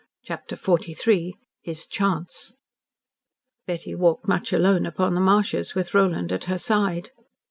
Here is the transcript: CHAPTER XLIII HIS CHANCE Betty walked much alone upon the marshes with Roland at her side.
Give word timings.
CHAPTER 0.23 0.55
XLIII 0.55 1.35
HIS 1.61 1.85
CHANCE 1.85 2.55
Betty 3.67 3.93
walked 3.93 4.27
much 4.27 4.51
alone 4.51 4.87
upon 4.87 5.13
the 5.13 5.21
marshes 5.21 5.75
with 5.75 5.93
Roland 5.93 6.31
at 6.31 6.45
her 6.45 6.57
side. 6.57 7.11